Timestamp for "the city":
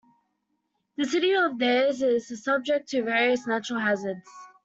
0.97-1.31